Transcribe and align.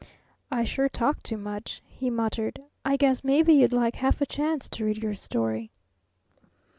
"I 0.49 0.63
sure 0.63 0.89
talk 0.89 1.21
too 1.21 1.37
much," 1.37 1.83
he 1.85 2.09
muttered. 2.09 2.59
"I 2.83 2.97
guess 2.97 3.23
maybe 3.23 3.53
you'd 3.53 3.71
like 3.71 3.97
half 3.97 4.19
a 4.19 4.25
chance 4.25 4.67
to 4.69 4.83
read 4.85 4.97
your 4.97 5.13
story." 5.13 5.69